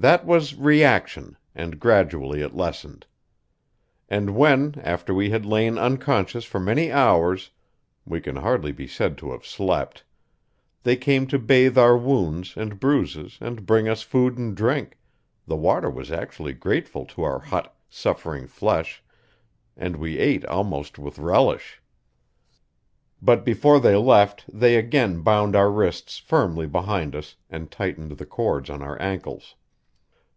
[0.00, 3.04] That was reaction, and gradually it lessened.
[4.08, 7.50] And when, after we had lain unconscious for many hours
[8.06, 10.04] (we can hardly be said to have slept)
[10.84, 14.96] they came to bathe our wounds and bruises and bring us food and drink,
[15.46, 19.02] the water was actually grateful to our hot, suffering flesh,
[19.76, 21.82] and we ate almost with relish.
[23.20, 28.24] But before they left they again bound our wrists firmly behind us, and tightened the
[28.24, 29.56] cords on our ankles.